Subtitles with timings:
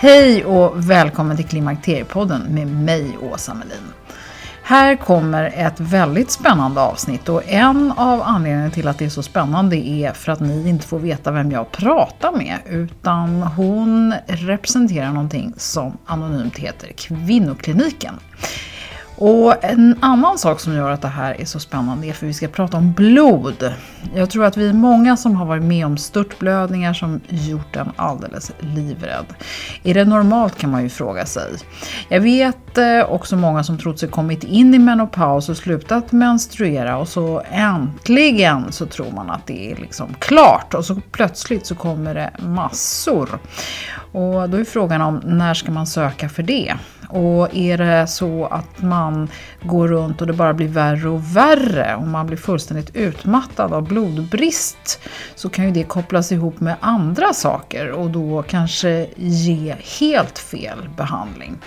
[0.00, 3.92] Hej och välkommen till Klimakteriepodden med mig Åsa Melin.
[4.62, 9.22] Här kommer ett väldigt spännande avsnitt och en av anledningarna till att det är så
[9.22, 15.08] spännande är för att ni inte får veta vem jag pratar med utan hon representerar
[15.08, 18.14] någonting som anonymt heter Kvinnokliniken.
[19.20, 22.34] Och en annan sak som gör att det här är så spännande är för vi
[22.34, 23.74] ska prata om blod.
[24.14, 27.92] Jag tror att vi är många som har varit med om störtblödningar som gjort en
[27.96, 29.26] alldeles livrädd.
[29.82, 31.52] Är det normalt kan man ju fråga sig.
[32.08, 36.98] Jag vet eh, också många som trott sig kommit in i menopaus och slutat menstruera
[36.98, 41.74] och så äntligen så tror man att det är liksom klart och så plötsligt så
[41.74, 43.38] kommer det massor.
[44.12, 46.74] Och då är frågan om när ska man söka för det?
[47.08, 49.28] Och är det så att man
[49.62, 53.88] går runt och det bara blir värre och värre och man blir fullständigt utmattad av
[53.88, 55.00] blodbrist
[55.34, 60.88] så kan ju det kopplas ihop med andra saker och då kanske ge helt fel
[60.96, 61.58] behandling.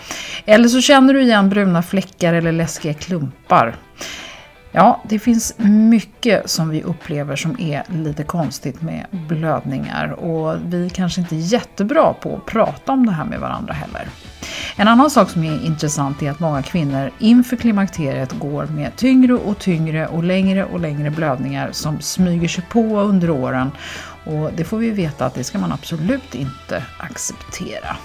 [0.45, 3.75] Eller så känner du igen bruna fläckar eller läskiga klumpar.
[4.73, 5.53] Ja, det finns
[5.89, 11.35] mycket som vi upplever som är lite konstigt med blödningar och vi är kanske inte
[11.35, 14.07] är jättebra på att prata om det här med varandra heller.
[14.75, 19.33] En annan sak som är intressant är att många kvinnor inför klimakteriet går med tyngre
[19.33, 23.71] och tyngre och längre och längre blödningar som smyger sig på under åren
[24.25, 27.97] och det får vi veta att det ska man absolut inte acceptera.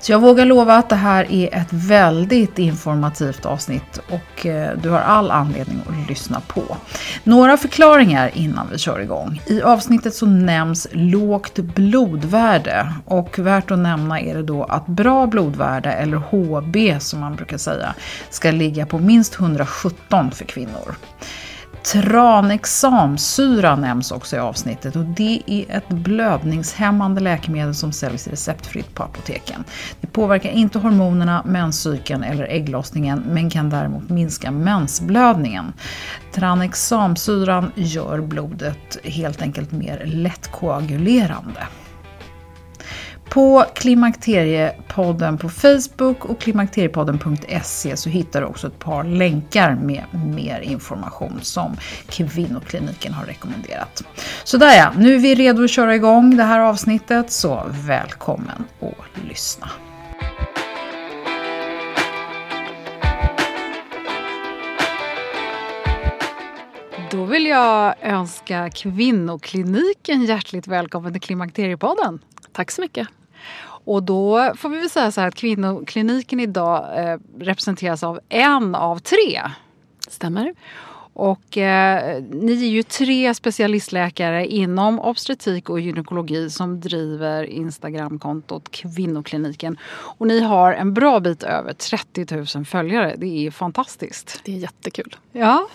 [0.00, 4.90] Så jag vågar lova att det här är ett väldigt informativt avsnitt och eh, du
[4.90, 6.76] har all anledning att lyssna på.
[7.24, 9.42] Några förklaringar innan vi kör igång.
[9.46, 15.26] I avsnittet så nämns lågt blodvärde och värt att nämna är det då att bra
[15.26, 17.94] blodvärde, eller HB som man brukar säga,
[18.30, 20.96] ska ligga på minst 117 för kvinnor.
[21.92, 29.02] Tranexamsyra nämns också i avsnittet och det är ett blödningshämmande läkemedel som säljs receptfritt på
[29.02, 29.64] apoteken.
[30.00, 35.72] Det påverkar inte hormonerna, menscykeln eller ägglossningen men kan däremot minska mensblödningen.
[36.32, 41.60] Tranexamsyran gör blodet helt enkelt mer lättkoagulerande.
[43.28, 50.04] På Klimakteriepodden på Facebook och klimakteriepodden.se så hittar du också ett par länkar med
[50.34, 51.76] mer information som
[52.08, 54.02] Kvinnokliniken har rekommenderat.
[54.44, 59.24] Sådär ja, nu är vi redo att köra igång det här avsnittet så välkommen att
[59.28, 59.70] lyssna.
[67.10, 72.18] Då vill jag önska Kvinnokliniken hjärtligt välkommen till Klimakteriepodden.
[72.56, 73.08] Tack så mycket.
[73.84, 78.74] Och då får vi väl säga så här att kvinnokliniken idag eh, representeras av en
[78.74, 79.42] av tre.
[80.08, 80.54] Stämmer.
[81.12, 89.78] Och eh, ni är ju tre specialistläkare inom obstetrik och gynekologi som driver Instagramkontot Kvinnokliniken.
[89.88, 93.14] Och ni har en bra bit över 30 000 följare.
[93.16, 94.40] Det är fantastiskt.
[94.44, 95.16] Det är jättekul.
[95.32, 95.68] Ja.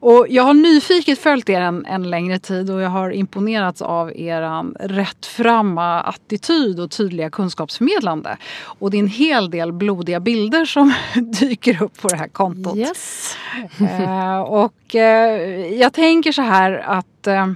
[0.00, 4.16] Och jag har nyfiket följt er en, en längre tid och jag har imponerats av
[4.16, 8.36] er rättframma attityd och tydliga kunskapsförmedlande.
[8.64, 10.92] Och det är en hel del blodiga bilder som
[11.40, 12.76] dyker upp på det här kontot.
[12.76, 13.36] Yes.
[13.80, 17.46] eh, och eh, jag tänker så här att eh,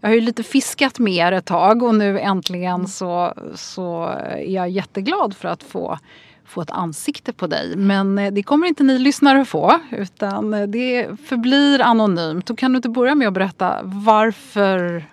[0.00, 4.50] jag har ju lite fiskat med er ett tag och nu äntligen så, så är
[4.50, 5.98] jag jätteglad för att få
[6.44, 7.76] få ett ansikte på dig.
[7.76, 12.46] Men eh, det kommer inte ni lyssnare få utan eh, det förblir anonymt.
[12.46, 15.04] Då kan du inte börja med att berätta varför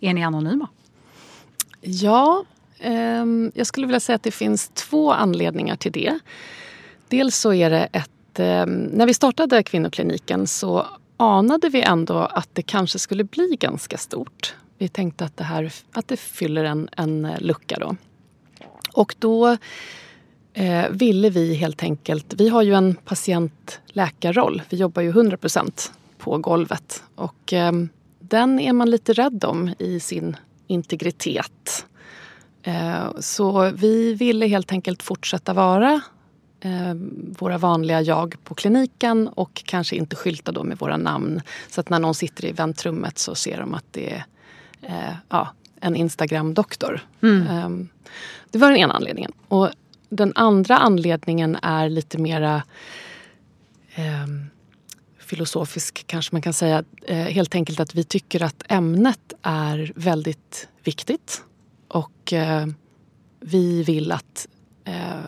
[0.00, 0.68] är ni anonyma?
[1.80, 2.44] Ja,
[2.78, 3.24] eh,
[3.54, 6.18] jag skulle vilja säga att det finns två anledningar till det.
[7.08, 8.38] Dels så är det ett...
[8.38, 10.86] Eh, när vi startade kvinnokliniken så
[11.16, 14.54] anade vi ändå att det kanske skulle bli ganska stort.
[14.78, 17.96] Vi tänkte att det, här, att det fyller en, en lucka då.
[18.92, 19.56] Och då
[20.56, 22.34] eh, ville vi helt enkelt...
[22.38, 24.62] Vi har ju en patient-läkarroll.
[24.68, 27.02] Vi jobbar ju 100% på golvet.
[27.14, 27.72] Och eh,
[28.18, 30.36] den är man lite rädd om i sin
[30.66, 31.86] integritet.
[32.62, 36.00] Eh, så vi ville helt enkelt fortsätta vara
[36.60, 36.94] eh,
[37.38, 41.40] våra vanliga jag på kliniken och kanske inte skylta då med våra namn.
[41.68, 44.24] Så att när någon sitter i väntrummet så ser de att det är
[44.82, 45.48] eh, ja,
[45.80, 47.00] en Instagram-doktor.
[47.22, 47.46] Mm.
[47.46, 47.88] Ehm,
[48.50, 49.32] det var den ena anledningen.
[49.48, 49.70] Och
[50.08, 52.62] den andra anledningen är lite mera
[53.94, 54.26] eh,
[55.18, 56.84] filosofisk kanske man kan säga.
[57.06, 61.42] Eh, helt enkelt att vi tycker att ämnet är väldigt viktigt.
[61.88, 62.66] Och eh,
[63.40, 64.48] vi vill att,
[64.84, 65.24] eh,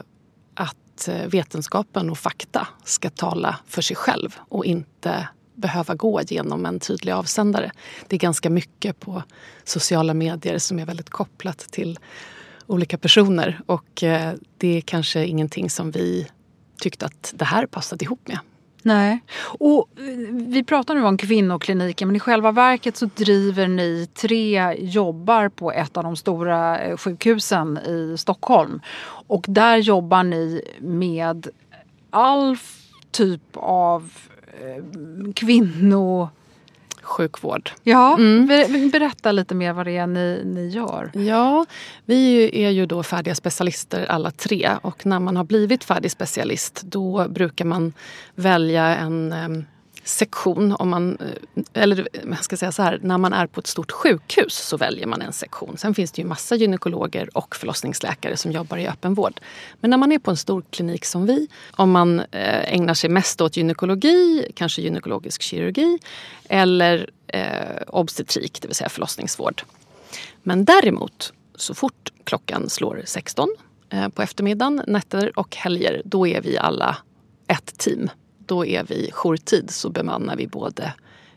[0.54, 6.80] att vetenskapen och fakta ska tala för sig själv och inte behöva gå genom en
[6.80, 7.70] tydlig avsändare.
[8.08, 9.22] Det är ganska mycket på
[9.64, 11.98] sociala medier som är väldigt kopplat till
[12.68, 16.26] olika personer och eh, det är kanske ingenting som vi
[16.80, 18.38] tyckte att det här passade ihop med.
[18.82, 19.20] Nej.
[19.58, 24.74] Och eh, vi pratar nu om kvinnokliniken men i själva verket så driver ni tre
[24.78, 28.80] jobbar på ett av de stora eh, sjukhusen i Stockholm.
[29.26, 31.48] Och där jobbar ni med
[32.10, 32.56] all
[33.10, 34.10] typ av
[34.62, 34.84] eh,
[35.34, 36.28] kvinno
[37.08, 37.70] sjukvård.
[37.82, 38.90] Ja, mm.
[38.90, 41.10] berätta lite mer vad det är ni, ni gör.
[41.14, 41.66] Ja,
[42.04, 46.82] vi är ju då färdiga specialister alla tre och när man har blivit färdig specialist
[46.82, 47.92] då brukar man
[48.34, 49.32] välja en
[50.08, 50.72] sektion.
[50.72, 53.66] Om man, eh, eller eh, jag ska säga så här, när man är på ett
[53.66, 55.76] stort sjukhus så väljer man en sektion.
[55.78, 59.40] Sen finns det ju massa gynekologer och förlossningsläkare som jobbar i öppenvård.
[59.80, 63.10] Men när man är på en stor klinik som vi, om man eh, ägnar sig
[63.10, 65.98] mest åt gynekologi, kanske gynekologisk kirurgi
[66.48, 69.62] eller eh, obstetrik, det vill säga förlossningsvård.
[70.42, 73.48] Men däremot, så fort klockan slår 16
[73.90, 76.96] eh, på eftermiddagen, nätter och helger, då är vi alla
[77.46, 78.10] ett team
[78.48, 80.92] då är vi jourtid så bemannar vi både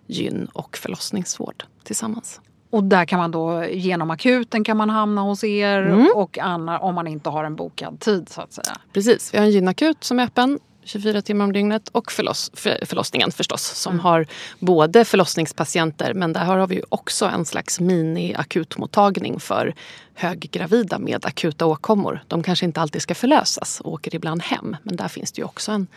[0.08, 2.42] gyn och förlossningsvård tillsammans.
[2.70, 6.08] Och där kan man då genom akuten kan man hamna hos er mm.
[6.16, 8.78] och Anna, om man inte har en bokad tid så att säga.
[8.94, 12.86] Precis, vi har en gynakut som är öppen 24 timmar om dygnet och förloss, för,
[12.86, 14.04] förlossningen förstås som mm.
[14.04, 14.26] har
[14.60, 19.76] både förlossningspatienter men där har vi också en slags mini-akutmottagning för
[20.14, 22.24] höggravida med akuta åkommor.
[22.28, 25.46] De kanske inte alltid ska förlösas och åker ibland hem men där finns det ju
[25.46, 25.88] också en,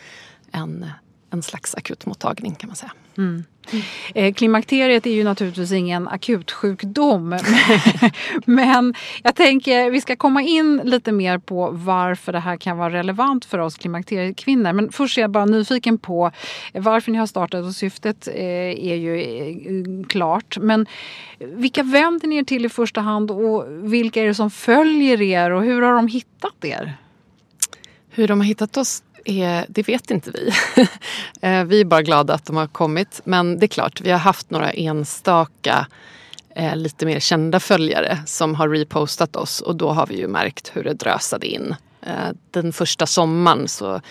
[0.51, 0.85] en
[1.29, 2.91] en slags akutmottagning kan man säga.
[3.17, 3.43] Mm.
[4.15, 7.39] Eh, klimakteriet är ju naturligtvis ingen akutsjukdom.
[8.45, 12.93] Men jag tänker vi ska komma in lite mer på varför det här kan vara
[12.93, 14.73] relevant för oss klimakteriekvinnor.
[14.73, 16.31] Men först är jag bara nyfiken på
[16.73, 18.35] varför ni har startat och syftet eh,
[18.89, 20.57] är ju eh, klart.
[20.57, 20.85] Men
[21.39, 25.51] vilka vänder ni er till i första hand och vilka är det som följer er
[25.51, 26.97] och hur har de hittat er?
[28.09, 30.51] Hur de har hittat oss är, det vet inte vi.
[31.41, 33.21] Eh, vi är bara glada att de har kommit.
[33.23, 35.87] Men det är klart, vi har haft några enstaka
[36.55, 40.71] eh, lite mer kända följare som har repostat oss och då har vi ju märkt
[40.73, 41.75] hur det drösade in.
[42.01, 44.01] Eh, den första sommaren så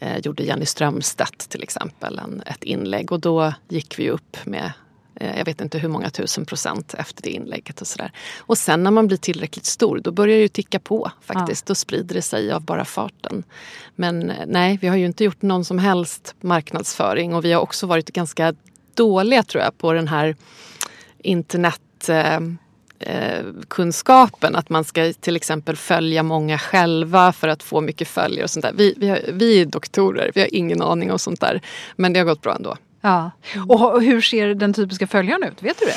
[0.00, 4.72] eh, gjorde Jenny Strömstedt till exempel en, ett inlägg och då gick vi upp med
[5.20, 7.80] jag vet inte hur många tusen procent efter det inlägget.
[7.80, 8.12] Och, sådär.
[8.38, 11.64] och sen när man blir tillräckligt stor då börjar det ticka på faktiskt.
[11.66, 11.70] Ja.
[11.70, 13.44] Då sprider det sig av bara farten.
[13.94, 17.60] Men eh, nej, vi har ju inte gjort någon som helst marknadsföring och vi har
[17.60, 18.54] också varit ganska
[18.94, 20.36] dåliga tror jag på den här
[21.18, 22.40] internet eh,
[23.68, 24.56] kunskapen.
[24.56, 28.62] Att man ska till exempel följa många själva för att få mycket följare och sånt
[28.62, 28.72] där.
[28.76, 31.60] Vi, vi, har, vi är doktorer, vi har ingen aning om sånt där.
[31.96, 32.76] Men det har gått bra ändå.
[33.08, 33.30] Ja.
[33.68, 35.62] Och hur ser den typiska följaren ut?
[35.62, 35.96] Vet du det?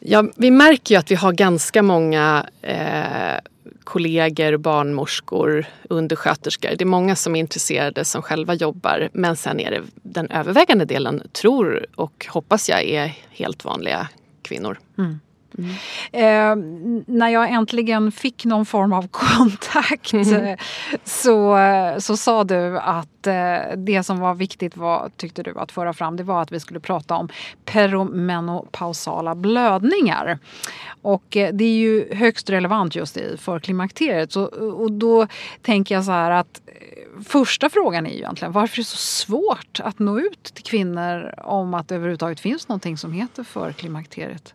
[0.00, 3.38] Ja, vi märker ju att vi har ganska många eh,
[3.84, 6.70] kollegor, barnmorskor, undersköterskor.
[6.78, 9.08] Det är många som är intresserade som själva jobbar.
[9.12, 14.08] Men sen är det den övervägande delen, tror och hoppas jag, är helt vanliga
[14.42, 14.78] kvinnor.
[14.98, 15.20] Mm.
[15.58, 15.70] Mm.
[16.12, 20.56] Eh, när jag äntligen fick någon form av kontakt mm.
[21.04, 21.58] så,
[21.98, 26.16] så sa du att eh, det som var viktigt var, tyckte du, att föra fram
[26.16, 27.28] det var att vi skulle prata om
[27.64, 30.38] peromenopausala blödningar.
[31.02, 34.32] Och eh, det är ju högst relevant just i förklimakteriet.
[34.32, 35.26] Så, och då
[35.62, 38.96] tänker jag så här att eh, första frågan är ju egentligen varför är det så
[38.96, 44.54] svårt att nå ut till kvinnor om att det överhuvudtaget finns någonting som heter förklimakteriet?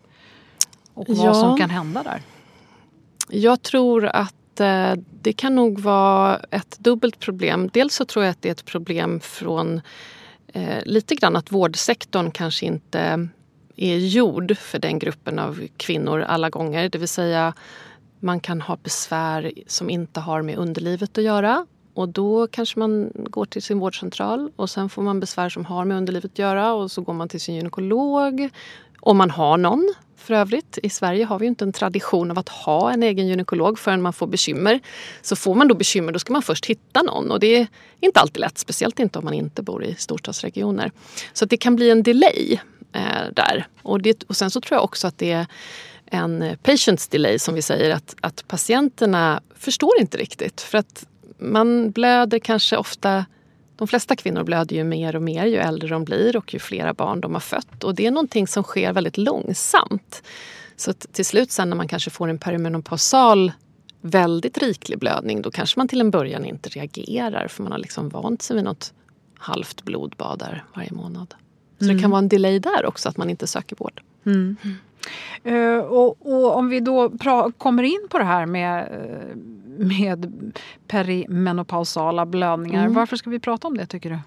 [0.99, 1.33] Och vad ja.
[1.33, 2.21] som kan hända där?
[3.29, 7.69] Jag tror att eh, det kan nog vara ett dubbelt problem.
[7.73, 9.81] Dels så tror jag att det är ett problem från
[10.47, 13.27] eh, lite grann att vårdsektorn kanske inte
[13.75, 16.89] är gjord för den gruppen av kvinnor alla gånger.
[16.89, 17.53] Det vill säga
[18.19, 21.65] man kan ha besvär som inte har med underlivet att göra.
[21.93, 25.85] Och då kanske man går till sin vårdcentral och sen får man besvär som har
[25.85, 28.49] med underlivet att göra och så går man till sin gynekolog.
[28.99, 29.93] Om man har någon
[30.29, 30.79] för övrigt.
[30.83, 34.13] I Sverige har vi inte en tradition av att ha en egen gynekolog förrän man
[34.13, 34.79] får bekymmer.
[35.21, 37.67] Så får man då bekymmer då ska man först hitta någon och det är
[37.99, 38.57] inte alltid lätt.
[38.57, 40.91] Speciellt inte om man inte bor i storstadsregioner.
[41.33, 42.59] Så det kan bli en delay
[42.93, 43.67] eh, där.
[43.81, 45.45] Och, det, och sen så tror jag också att det är
[46.05, 50.61] en patients delay som vi säger att, att patienterna förstår inte riktigt.
[50.61, 51.05] För att
[51.37, 53.25] man blöder kanske ofta
[53.79, 56.93] de flesta kvinnor blöder ju mer och mer ju äldre de blir och ju flera
[56.93, 57.83] barn de har fött.
[57.83, 60.23] Och det är någonting som sker väldigt långsamt.
[60.75, 63.51] Så till slut sen när man kanske får en perimenopausal
[64.01, 68.09] väldigt riklig blödning då kanske man till en början inte reagerar för man har liksom
[68.09, 68.93] vant sig vid något
[69.37, 71.35] halvt blodbad där varje månad.
[71.77, 71.95] Så mm.
[71.95, 72.11] det kan mm.
[72.11, 74.01] vara en delay där också, att man inte söker vård.
[74.25, 74.57] Mm.
[74.63, 74.77] Mm.
[75.45, 77.11] Uh, och, och, om vi då
[77.57, 80.51] kommer in på det här med uh, med
[80.87, 82.81] perimenopausala blödningar.
[82.81, 82.93] Mm.
[82.93, 84.19] Varför ska vi prata om det tycker du?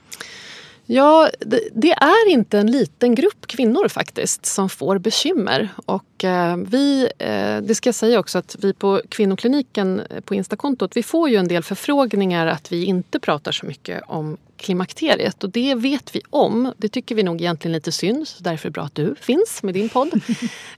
[0.86, 5.68] Ja, det, det, är inte en liten grupp kvinnor faktiskt som får bekymmer.
[5.86, 10.34] Och eh, vi, eh, det ska jag säga också att vi på kvinnokliniken eh, på
[10.34, 15.44] Instakontot, vi får ju en del förfrågningar att vi inte pratar så mycket om klimakteriet.
[15.44, 16.72] Och det vet vi om.
[16.76, 19.62] Det tycker vi nog egentligen lite synd, så därför är det bra att du finns
[19.62, 20.12] med din podd.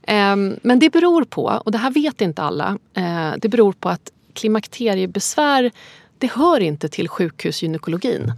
[0.03, 3.89] eh, men det beror på, och det här vet inte alla, eh, det beror på
[3.89, 5.71] att klimakteriebesvär
[6.17, 8.33] det hör inte till sjukhusgynekologin.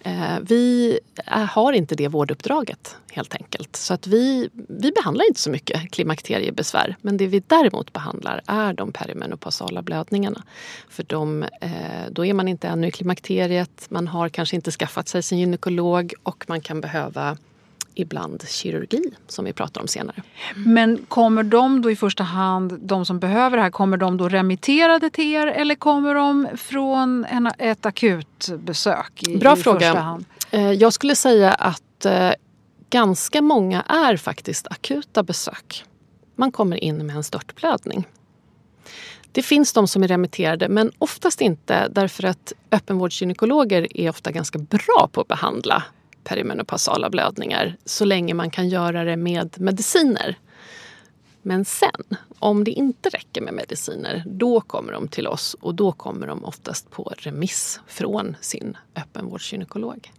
[0.00, 3.76] Eh, vi eh, har inte det vårduppdraget helt enkelt.
[3.76, 6.96] Så att vi, vi behandlar inte så mycket klimakteriebesvär.
[7.00, 10.42] Men det vi däremot behandlar är de perimenopausala blödningarna.
[10.88, 15.08] För de, eh, då är man inte ännu i klimakteriet, man har kanske inte skaffat
[15.08, 17.36] sig sin gynekolog och man kan behöva
[18.00, 20.22] ibland kirurgi som vi pratar om senare.
[20.56, 24.28] Men kommer de då i första hand, de som behöver det här, kommer de då
[24.28, 29.22] remitterade till er eller kommer de från en, ett akutbesök?
[29.28, 29.78] I, Bra i fråga.
[29.78, 30.24] Första hand?
[30.50, 32.30] Eh, jag skulle säga att eh,
[32.90, 35.84] ganska många är faktiskt akuta besök.
[36.36, 38.06] Man kommer in med en störtblödning.
[39.32, 44.58] Det finns de som är remitterade men oftast inte därför att öppenvårdsgynekologer är ofta ganska
[44.58, 45.84] bra på att behandla
[46.28, 50.36] perimenopausala blödningar så länge man kan göra det med mediciner.
[51.42, 52.04] Men sen,
[52.38, 56.44] om det inte räcker med mediciner, då kommer de till oss och då kommer de
[56.44, 60.12] oftast på remiss från sin öppenvårdsgynekolog.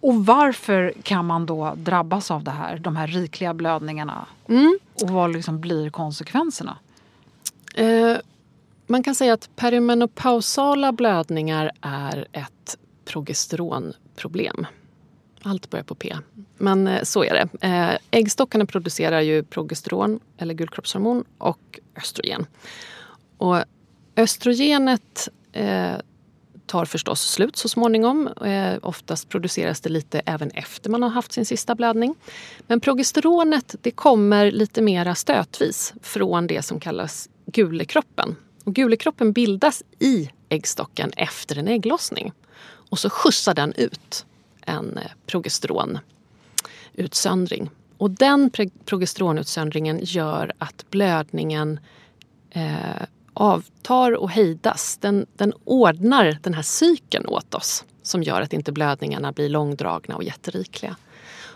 [0.00, 4.26] Och varför kan man då drabbas av det här, de här rikliga blödningarna?
[4.48, 4.78] Mm.
[5.02, 6.78] Och vad liksom blir konsekvenserna?
[7.74, 8.16] Eh,
[8.86, 14.66] man kan säga att perimenopausala blödningar är ett progesteronproblem.
[15.46, 16.16] Allt börjar på P.
[16.58, 17.66] Men eh, så är det.
[17.66, 22.46] Eh, äggstockarna producerar ju progesteron, eller gulkroppshormon, och östrogen.
[23.38, 23.64] Och
[24.16, 25.96] östrogenet eh,
[26.66, 28.28] tar förstås slut så småningom.
[28.28, 32.14] Eh, oftast produceras det lite även efter man har haft sin sista blödning.
[32.66, 38.36] Men progesteronet det kommer lite mera stötvis från det som kallas gulekroppen.
[38.64, 42.32] Och gulekroppen bildas i äggstocken efter en ägglossning.
[42.90, 44.26] Och så skjutsar den ut
[44.66, 47.70] en eh, progesteronutsöndring.
[47.98, 48.50] Och den
[48.84, 51.80] progesteronutsöndringen gör att blödningen
[52.50, 53.02] eh,
[53.34, 54.98] avtar och hejdas.
[55.00, 60.16] Den, den ordnar den här cykeln åt oss som gör att inte blödningarna blir långdragna
[60.16, 60.96] och jätterikliga.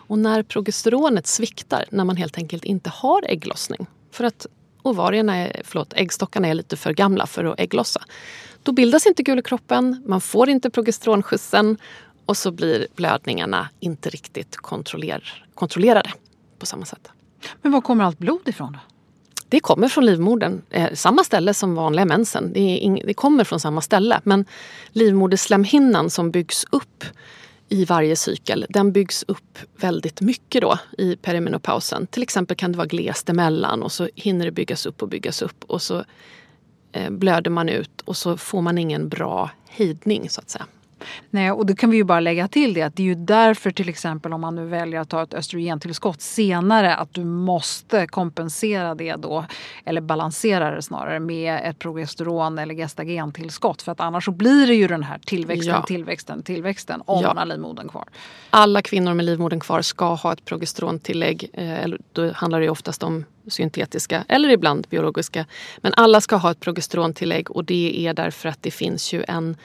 [0.08, 4.46] Och när progesteronet sviktar, när man helt enkelt inte har ägglossning för att
[4.82, 8.04] ovarierna är, förlåt, äggstockarna är lite för gamla för att ägglossa.
[8.62, 11.76] Då bildas inte gulkroppen, man får inte progesteronskjutsen
[12.28, 16.12] och så blir blödningarna inte riktigt kontroller kontrollerade
[16.58, 17.08] på samma sätt.
[17.62, 18.78] Men var kommer allt blod ifrån då?
[19.48, 22.52] Det kommer från livmodern, eh, samma ställe som vanliga mensen.
[22.52, 24.20] Det, det, kommer från samma ställe.
[24.24, 24.44] Men
[24.88, 27.04] livmoderslemhinnan som byggs upp
[27.68, 32.06] i varje cykel, den byggs upp väldigt mycket då i perimenopausen.
[32.06, 35.42] Till exempel kan det vara glest emellan och så hinner det byggas upp och byggas
[35.42, 36.04] upp och så
[36.92, 40.66] eh, blöder man ut och så får man ingen bra hejdning så att säga.
[41.30, 43.70] Nej, och då kan vi ju bara lägga till det att det är ju därför
[43.70, 48.94] till exempel om man nu väljer att ta ett östrogentillskott senare att du måste kompensera
[48.94, 49.44] det då
[49.84, 54.74] eller balansera det snarare med ett progesteron eller gestagentillskott för att annars så blir det
[54.74, 55.82] ju den här tillväxten, ja.
[55.82, 57.28] tillväxten, tillväxten om ja.
[57.28, 58.04] man har livmodern kvar.
[58.50, 61.50] Alla kvinnor med livmodern kvar ska ha ett progesterontillägg.
[61.52, 65.46] Eh, då handlar det oftast om syntetiska eller ibland biologiska.
[65.78, 69.56] Men alla ska ha ett progesterontillägg och det är därför att det finns ju en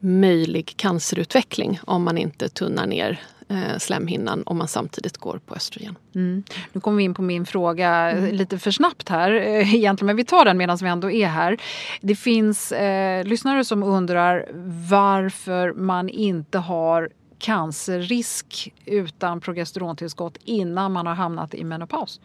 [0.00, 5.96] möjlig cancerutveckling om man inte tunnar ner eh, slemhinnan om man samtidigt går på östrogen.
[6.14, 6.42] Mm.
[6.72, 8.34] Nu kommer vi in på min fråga mm.
[8.34, 11.60] lite för snabbt här eh, egentligen, men vi tar den medan vi ändå är här.
[12.00, 14.48] Det finns eh, lyssnare som undrar
[14.90, 22.20] varför man inte har cancerrisk utan progesterontillskott innan man har hamnat i menopaus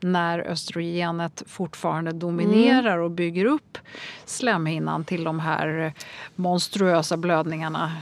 [0.00, 3.78] när östrogenet fortfarande dominerar och bygger upp
[4.24, 5.92] slemhinnan till de här
[6.34, 7.92] monstruösa blödningarna.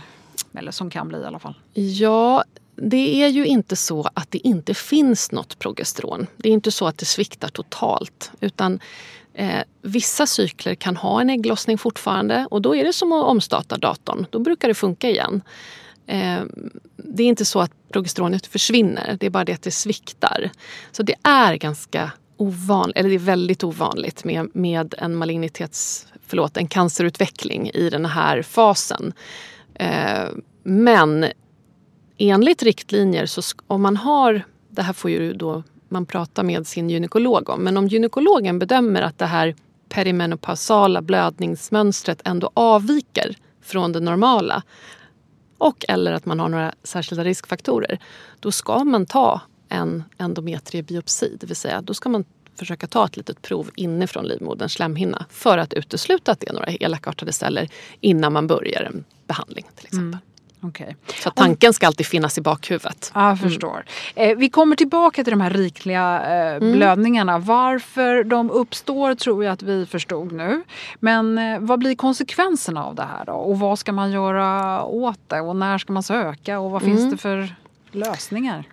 [0.54, 1.54] Eller som kan bli i alla fall.
[1.74, 2.44] Ja,
[2.76, 6.26] det är ju inte så att det inte finns något progesteron.
[6.36, 8.30] Det är inte så att det sviktar totalt.
[8.40, 8.80] Utan
[9.34, 13.76] eh, Vissa cykler kan ha en ägglossning fortfarande och då är det som att omstarta
[13.76, 14.26] datorn.
[14.30, 15.42] Då brukar det funka igen.
[16.06, 16.42] Eh,
[16.96, 20.50] det är inte så att progesteronet försvinner, det är bara det att det sviktar.
[20.92, 26.56] Så det är ganska ovanligt, eller det är väldigt ovanligt med, med en malignitets, förlåt,
[26.56, 29.12] en cancerutveckling i den här fasen.
[29.74, 30.28] Eh,
[30.62, 31.26] men
[32.18, 36.90] enligt riktlinjer så om man har, det här får ju då man prata med sin
[36.90, 39.54] gynekolog om, men om gynekologen bedömer att det här
[39.88, 44.62] perimenopausala blödningsmönstret ändå avviker från det normala
[45.62, 47.98] och eller att man har några särskilda riskfaktorer,
[48.40, 51.36] då ska man ta en endometriebiopsi.
[51.40, 52.24] Det vill säga, då ska man
[52.56, 56.72] försöka ta ett litet prov inifrån livmoderns slemhinna för att utesluta att det är några
[56.72, 57.68] elakartade celler
[58.00, 60.08] innan man börjar en behandling till exempel.
[60.08, 60.18] Mm.
[60.62, 60.94] Okay.
[61.22, 63.12] Så tanken ska alltid finnas i bakhuvudet.
[63.14, 63.84] Ja, jag förstår.
[64.14, 64.30] Mm.
[64.30, 66.72] Eh, vi kommer tillbaka till de här rikliga eh, mm.
[66.72, 67.38] blödningarna.
[67.38, 70.62] Varför de uppstår tror jag att vi förstod nu.
[71.00, 73.32] Men eh, vad blir konsekvenserna av det här då?
[73.32, 75.40] Och vad ska man göra åt det?
[75.40, 76.58] Och när ska man söka?
[76.60, 76.96] Och vad mm.
[76.96, 77.54] finns det för
[77.92, 78.64] lösningar?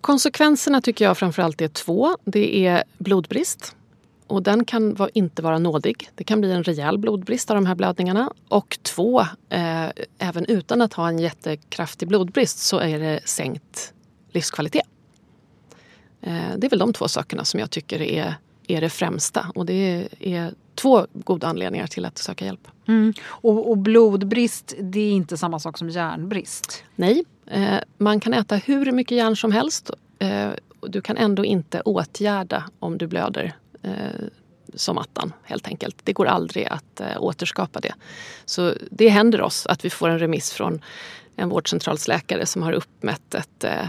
[0.00, 2.16] Konsekvenserna tycker jag framförallt är två.
[2.24, 3.76] Det är blodbrist
[4.26, 6.10] och den kan inte vara nådig.
[6.14, 8.32] Det kan bli en rejäl blodbrist av de här blödningarna.
[8.48, 9.86] Och två, eh,
[10.18, 13.92] även utan att ha en jättekraftig blodbrist så är det sänkt
[14.32, 14.86] livskvalitet.
[16.20, 18.34] Eh, det är väl de två sakerna som jag tycker är,
[18.66, 19.46] är det främsta.
[19.54, 22.68] Och det är två goda anledningar till att söka hjälp.
[22.88, 23.12] Mm.
[23.26, 26.84] Och, och, blodbrist, det är inte samma sak som järnbrist?
[26.94, 29.90] Nej, eh, man kan äta hur mycket järn som helst.
[30.18, 33.56] Eh, du kan ändå inte åtgärda om du blöder
[33.86, 34.26] Eh,
[34.74, 35.96] som attan helt enkelt.
[36.04, 37.94] Det går aldrig att eh, återskapa det.
[38.44, 40.80] Så det händer oss att vi får en remiss från
[41.36, 43.88] en vårdcentralsläkare som har uppmätt ett, eh,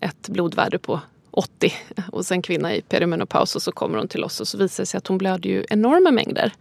[0.00, 1.00] ett blodvärde på
[1.30, 1.72] 80
[2.12, 4.86] och sen kvinna i perimenopaus och så kommer hon till oss och så visar det
[4.86, 6.52] sig att hon blöder ju enorma mängder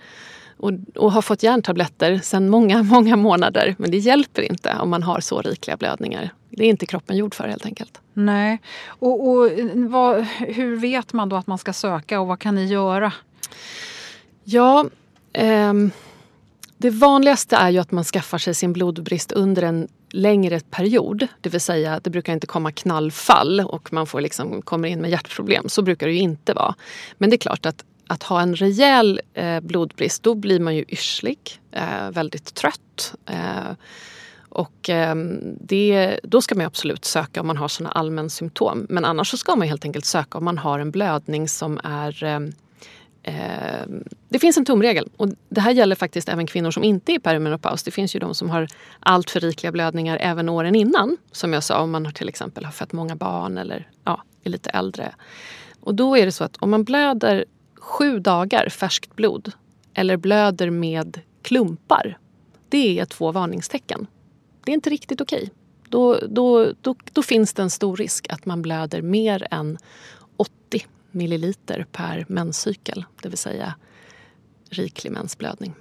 [0.58, 3.76] och, och har fått järntabletter sedan många, många månader.
[3.78, 6.34] Men det hjälper inte om man har så rikliga blödningar.
[6.58, 8.02] Det är inte kroppen gjord för helt enkelt.
[8.14, 8.62] Nej.
[8.88, 12.66] Och, och vad, hur vet man då att man ska söka och vad kan ni
[12.66, 13.14] göra?
[14.44, 14.86] Ja,
[15.34, 15.74] eh,
[16.78, 21.28] det vanligaste är ju att man skaffar sig sin blodbrist under en längre period.
[21.42, 25.12] Det vill säga, det brukar inte komma knallfall och man får liksom, kommer in med
[25.12, 25.70] hjärtproblem.
[25.70, 26.76] Så brukar det ju inte vara.
[27.18, 30.86] Men det är klart att att ha en rejäl eh, blodbrist, då blir man ju
[30.88, 31.40] yrslig,
[31.72, 33.16] eh, väldigt trött.
[33.26, 33.72] Eh,
[34.54, 35.16] och eh,
[35.60, 38.86] det, då ska man absolut söka om man har såna allmän symptom.
[38.90, 42.24] Men annars så ska man helt enkelt söka om man har en blödning som är
[42.24, 42.40] eh,
[43.24, 43.88] eh,
[44.30, 47.20] det finns en tumregel och det här gäller faktiskt även kvinnor som inte är i
[47.20, 47.84] perimenopaus.
[47.84, 48.68] Det finns ju de som har
[49.00, 51.18] allt för rikliga blödningar även åren innan.
[51.32, 54.50] Som jag sa, om man har till exempel har fött många barn eller ja, är
[54.50, 55.16] lite äldre.
[55.80, 57.46] Och då är det så att om man blöder
[57.80, 59.52] sju dagar färskt blod
[59.94, 62.18] eller blöder med klumpar,
[62.70, 64.08] det är två varningstecken
[64.66, 65.44] det är inte riktigt okej.
[65.44, 65.50] Okay.
[65.90, 69.78] Då, då, då, då finns det en stor risk att man blöder mer än
[70.38, 73.76] 80 milliliter per menscykel, det vill säga
[74.70, 75.76] riklig mensblödning.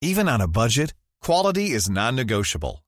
[0.00, 0.94] Even on a budget,
[1.26, 2.87] quality is non-negotiable.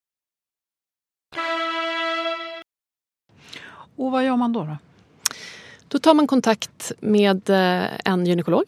[3.95, 4.63] Och vad gör man då?
[4.63, 4.77] Då,
[5.87, 8.63] då tar man kontakt med eh, en gynekolog.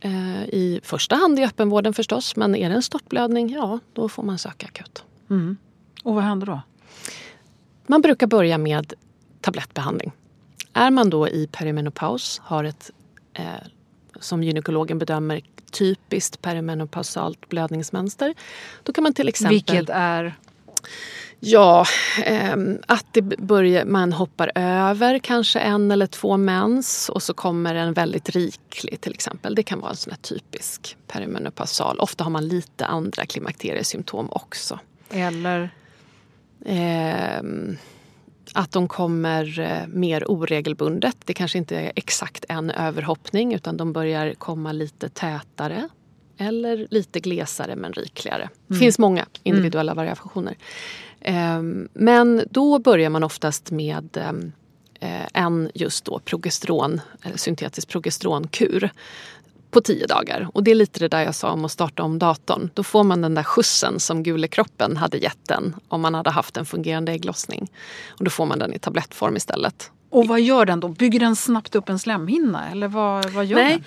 [0.00, 4.22] Eh, I första hand i öppenvården förstås, men är det en störtblödning, ja då får
[4.22, 5.04] man söka akut.
[5.30, 5.56] Mm.
[6.02, 6.60] Och vad händer då?
[7.86, 8.92] Man brukar börja med
[9.40, 10.12] tablettbehandling.
[10.72, 12.90] Är man då i perimenopaus, har ett
[13.32, 13.44] eh,
[14.20, 18.34] som gynekologen bedömer typiskt perimenopausalt blödningsmönster.
[18.82, 19.54] Då kan man till exempel...
[19.54, 20.34] Vilket är?
[21.40, 21.86] Ja,
[22.24, 27.74] eh, att det börjar, man hoppar över kanske en eller två mens och så kommer
[27.74, 29.54] en väldigt riklig till exempel.
[29.54, 31.98] Det kan vara en sån typisk perimenopausal.
[31.98, 34.78] Ofta har man lite andra klimakteriesymptom också.
[35.10, 35.70] Eller?
[36.66, 37.42] Eh,
[38.52, 41.16] att de kommer eh, mer oregelbundet.
[41.24, 45.88] Det kanske inte är exakt en överhoppning utan de börjar komma lite tätare
[46.38, 48.48] eller lite glesare men rikligare.
[48.66, 48.80] Det mm.
[48.80, 49.96] finns många individuella mm.
[49.96, 50.56] variationer.
[51.24, 54.52] Ehm, men då börjar man oftast med ehm,
[55.00, 57.00] eh, en just då progesteron,
[57.34, 58.90] syntetisk progesteronkur
[59.70, 60.48] på tio dagar.
[60.52, 62.70] Och det är lite det där jag sa om att starta om datorn.
[62.74, 66.56] Då får man den där skjutsen som Gulekroppen hade gett den om man hade haft
[66.56, 67.70] en fungerande ägglossning.
[68.08, 69.90] Och då får man den i tablettform istället.
[70.10, 70.88] Och vad gör den då?
[70.88, 73.82] Bygger den snabbt upp en slemhinna eller vad, vad gör Nej.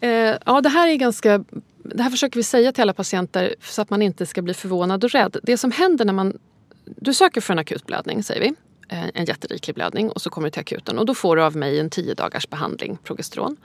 [0.00, 0.10] den?
[0.10, 1.44] Eh, ja, det här är ganska
[1.84, 5.04] det här försöker vi säga till alla patienter så att man inte ska bli förvånad
[5.04, 5.36] och rädd.
[5.42, 6.38] Det som händer när man...
[6.84, 8.54] Du söker för en akutblödning, säger vi.
[8.88, 11.56] Eh, en jätteriklig blödning och så kommer du till akuten och då får du av
[11.56, 13.56] mig en 10 dagars behandling, progesteron.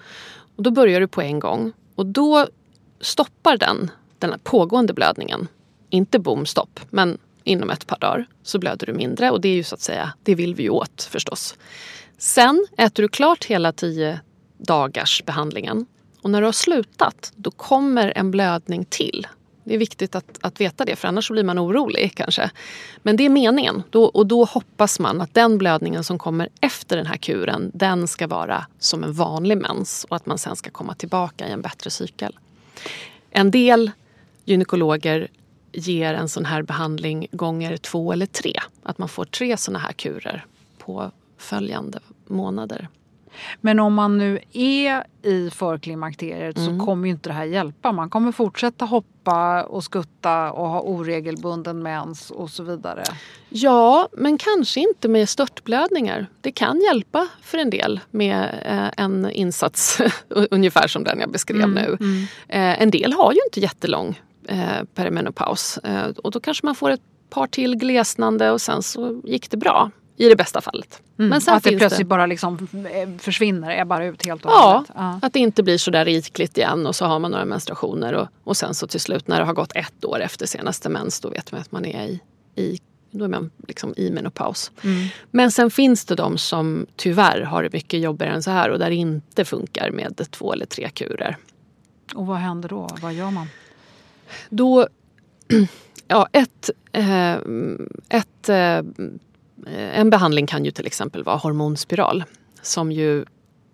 [0.56, 2.48] Och då börjar du på en gång och då
[3.02, 5.48] stoppar den den här pågående blödningen.
[5.90, 9.64] Inte bomstopp, men inom ett par dagar så blöder du mindre och det är ju
[9.64, 11.56] så att säga, det vill vi ju åt förstås.
[12.18, 14.20] Sen äter du klart hela 10
[14.58, 15.86] dagars behandlingen
[16.22, 19.28] och när du har slutat då kommer en blödning till
[19.64, 22.52] det är viktigt att, att veta det för annars blir man orolig kanske.
[22.98, 26.98] Men det är meningen då, och då hoppas man att den blödningen som kommer efter
[26.98, 30.70] den här kuren den ska vara som en vanlig mens och att man sen ska
[30.70, 32.40] komma tillbaka i en bättre cykel.
[33.32, 33.92] En del
[34.46, 35.28] gynekologer
[35.72, 38.54] ger en sån här behandling gånger två eller tre.
[38.84, 40.46] Att man får tre såna här kurer
[40.78, 42.88] på följande månader.
[43.62, 46.80] Men om man nu är i förklimakteriet mm.
[46.80, 47.92] så kommer ju inte det här hjälpa.
[47.92, 53.04] Man kommer fortsätta hoppa och skutta och ha oregelbunden mens och så vidare.
[53.50, 56.28] Ja, men kanske inte med störtblödningar.
[56.42, 61.64] Det kan hjälpa för en del med eh, en insats ungefär som den jag beskrev
[61.64, 61.74] mm.
[61.74, 61.98] nu.
[62.00, 62.24] Mm.
[62.48, 65.80] Eh, en del har ju inte jättelång eh, perimenopaus.
[66.24, 69.92] Och då kanske man får ett par till glesnande och sen så gick det bra.
[70.20, 71.02] I det bästa fallet.
[71.18, 72.06] Mm, Men sen att det plötsligt det...
[72.06, 75.78] bara liksom eh, försvinner, är bara ut helt och ja, ja, att det inte blir
[75.78, 79.00] så där rikligt igen och så har man några menstruationer och, och sen så till
[79.00, 81.86] slut när det har gått ett år efter senaste mens då vet man att man
[81.86, 82.22] är i,
[82.56, 82.80] i
[83.12, 84.72] då är man liksom i menopaus.
[84.84, 85.08] Mm.
[85.32, 88.80] Men sen finns det de som tyvärr har det mycket jobbigare än så här och
[88.80, 91.38] där det inte funkar med två eller tre kurer.
[92.16, 92.90] Och vad händer då?
[93.02, 93.48] Vad gör man?
[94.50, 94.88] Då,
[96.08, 97.36] ja ett, eh,
[98.10, 98.82] ett eh,
[99.68, 102.24] Eh, en behandling kan ju till exempel vara hormonspiral
[102.62, 103.26] som ju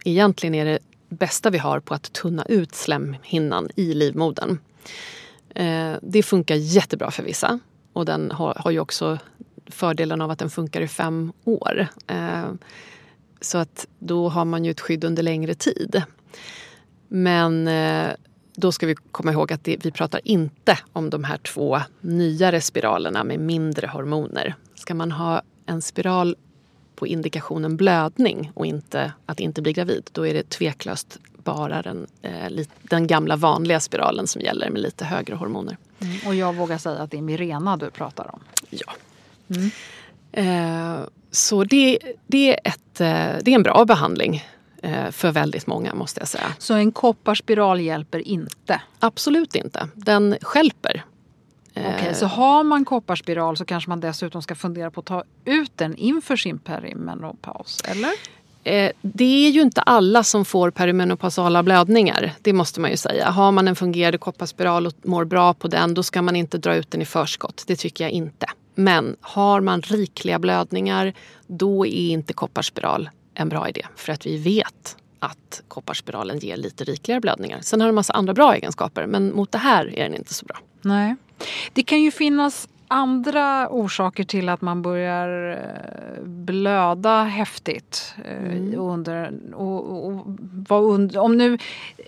[0.06, 4.58] egentligen är det bästa vi har på att tunna ut slemhinnan i livmodern.
[5.56, 7.60] Eh, det funkar jättebra för vissa
[7.94, 9.18] och den har, ju också
[9.68, 11.88] fördelen av att den funkar i fem år.
[12.08, 12.52] Eh,
[13.42, 16.04] så att då har man ju ett skydd under längre tid.
[17.08, 17.70] Men
[18.56, 22.62] då ska vi komma ihåg att det, vi pratar inte om de här två nyare
[22.62, 24.56] spiralerna med mindre hormoner.
[24.76, 26.36] Ska man ha en spiral
[26.96, 32.08] på indikationen blödning och inte att inte bli gravid, då är det tveklöst bara den,
[32.22, 35.78] eh, den gamla vanliga spiralen som gäller med lite högre hormoner.
[36.00, 38.40] Mm, och jag vågar säga att det är Mirena du pratar om.
[38.70, 38.94] Ja.
[39.48, 39.72] Mm.
[40.32, 44.44] Eh, så det, det, är ett, eh, det är en bra behandling
[44.82, 46.56] eh, för väldigt många måste jag säga.
[46.60, 48.82] Så en kopparspiral hjälper inte?
[49.00, 49.90] Absolut inte.
[49.94, 51.06] Den skälper.
[51.76, 55.72] Okay, så har man kopparspiral så kanske man dessutom ska fundera på att ta ut
[55.76, 58.12] den inför sin perimenopaus, eller?
[58.64, 62.34] Eh, det är ju inte alla som får perimenopausala blödningar.
[62.42, 63.30] Det måste man ju säga.
[63.30, 66.76] Har man en fungerande kopparspiral och mår bra på den då ska man inte dra
[66.76, 67.64] ut den i förskott.
[67.68, 68.46] Det tycker jag inte.
[68.76, 71.14] Men har man rikliga blödningar
[71.48, 73.86] då är inte kopparspiral en bra idé.
[73.96, 77.60] För att vi vet att kopparspiralen ger lite rikligare blödningar.
[77.62, 80.34] Sen har den en massa andra bra egenskaper men mot det här är den inte
[80.34, 80.58] så bra.
[80.82, 81.16] Nej.
[81.74, 88.14] Det kan ju finnas andra orsaker till att man börjar eh, blöda häftigt.
[88.26, 88.80] Eh, mm.
[88.80, 90.28] Under, och, och,
[90.70, 91.58] och, om nu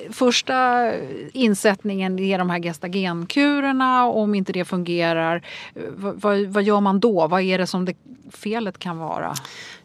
[0.09, 0.91] första
[1.33, 5.41] insättningen är de här gestagenkurerna och om inte det fungerar,
[5.75, 7.27] eh, vad, vad gör man då?
[7.27, 7.95] Vad är det som det
[8.31, 9.33] felet kan vara?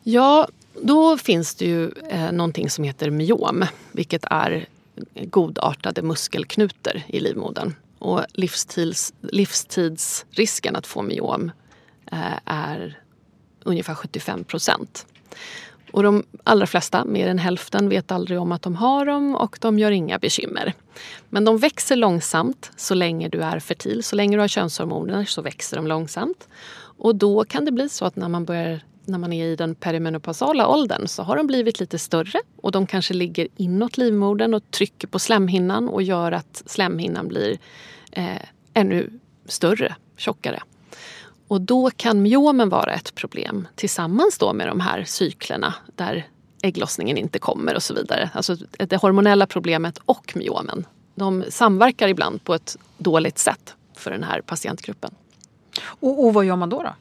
[0.03, 0.49] Ja,
[0.83, 4.67] då finns det ju eh, någonting som heter myom, vilket är
[5.15, 7.75] godartade muskelknutor i livmodern.
[8.03, 11.51] Och livstids, livstidsrisken att få myom
[12.13, 13.01] eh, är
[13.65, 15.07] ungefär 75 procent.
[15.93, 19.59] Och de allra flesta, mer än hälften, vet aldrig om att de har dem och
[19.61, 20.73] de gör inga bekymmer.
[21.29, 24.03] Men de växer långsamt så länge du är fertil.
[24.03, 26.49] Så länge du har könshormoner så växer de långsamt.
[26.99, 29.75] Och då kan det bli så att när man börjar när man är i den
[29.75, 34.71] perimenopausala åldern så har de blivit lite större och de kanske ligger inåt livmodern och
[34.71, 37.59] trycker på slemhinnan och gör att slemhinnan blir
[38.13, 38.43] eh,
[38.75, 39.11] ännu
[39.47, 40.63] större, tjockare.
[41.49, 46.29] Och då kan myomen vara ett problem tillsammans då med de här cyklerna där
[46.63, 48.31] ägglossningen inte kommer och så vidare.
[48.35, 50.87] Alltså det hormonella problemet och myomen.
[51.15, 55.15] De samverkar ibland på ett dåligt sätt för den här patientgruppen.
[55.85, 56.83] Och, och vad gör man då?
[56.83, 56.95] då?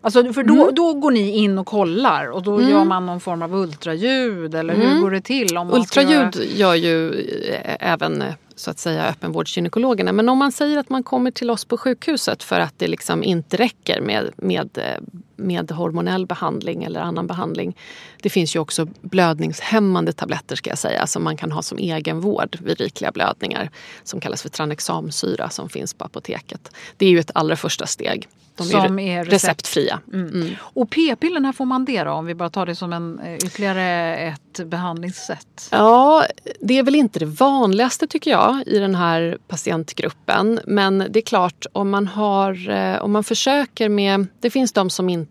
[0.00, 0.74] Alltså, för då, mm.
[0.74, 2.70] då går ni in och kollar och då mm.
[2.70, 5.00] gör man någon form av ultraljud eller hur mm.
[5.00, 5.56] går det till?
[5.56, 6.44] Om ultraljud göra...
[6.44, 10.12] gör ju eh, även eh, så att säga öppenvårdsgynekologerna.
[10.12, 13.24] Men om man säger att man kommer till oss på sjukhuset för att det liksom
[13.24, 15.02] inte räcker med, med, eh,
[15.38, 17.76] med hormonell behandling eller annan behandling.
[18.22, 22.58] Det finns ju också blödningshämmande tabletter ska jag säga som man kan ha som egenvård
[22.60, 23.70] vid rikliga blödningar
[24.04, 26.70] som kallas för tranexamsyra som finns på apoteket.
[26.96, 28.28] Det är ju ett allra första steg.
[28.58, 29.32] De som är, recept.
[29.32, 30.00] receptfria.
[30.12, 30.28] Mm.
[30.28, 30.54] Mm.
[30.60, 32.10] Och p-piller, när får man det då?
[32.10, 35.68] Om vi bara tar det som en, eh, ytterligare ett behandlingssätt.
[35.70, 36.24] Ja,
[36.60, 40.60] det är väl inte det vanligaste tycker jag i den här patientgruppen.
[40.66, 44.26] Men det är klart om man, har, eh, om man försöker med...
[44.40, 45.27] Det finns de som inte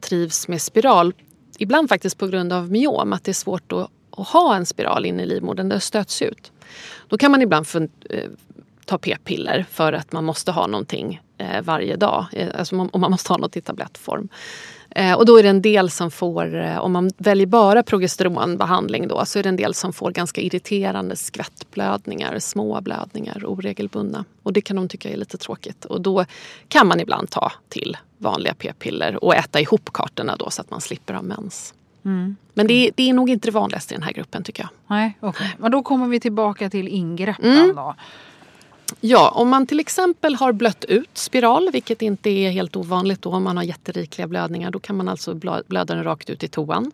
[0.00, 1.14] trivs med spiral.
[1.58, 5.06] Ibland faktiskt på grund av myom, att det är svårt att, att ha en spiral
[5.06, 5.68] in i livmodern.
[5.68, 6.52] Det stöts ut.
[7.08, 8.30] Då kan man ibland fund, eh,
[8.84, 12.26] ta p-piller för att man måste ha någonting eh, varje dag.
[12.32, 14.28] Eh, alltså och man måste ha något i tablettform.
[14.98, 19.08] Eh, och då är det en del som får, eh, om man väljer bara progesteronbehandling
[19.08, 24.24] då, så är det en del som får ganska irriterande skvättblödningar, små blödningar, oregelbundna.
[24.42, 25.84] Och det kan de tycka är lite tråkigt.
[25.84, 26.24] Och då
[26.68, 30.80] kan man ibland ta till vanliga p-piller och äta ihop kartorna då så att man
[30.80, 31.74] slipper ha mens.
[32.04, 32.36] Mm.
[32.54, 34.70] Men det är, det är nog inte det vanligaste i den här gruppen tycker jag.
[34.86, 35.48] Nej, okay.
[35.58, 37.76] Men då kommer vi tillbaka till ingreppen mm.
[37.76, 37.94] då.
[39.00, 43.30] Ja, om man till exempel har blött ut spiral, vilket inte är helt ovanligt då
[43.30, 45.34] om man har jätterikliga blödningar, då kan man alltså
[45.66, 46.92] blöda den rakt ut i toan.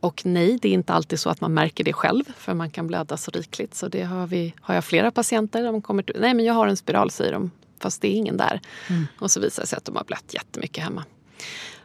[0.00, 2.86] Och nej, det är inte alltid så att man märker det själv för man kan
[2.86, 3.74] blöda så rikligt.
[3.74, 5.64] Så det har, vi, har jag flera patienter.
[5.64, 8.36] De kommer till, nej men jag har en spiral säger de, fast det är ingen
[8.36, 8.60] där.
[8.88, 9.06] Mm.
[9.18, 11.04] Och så visar det sig att de har blött jättemycket hemma.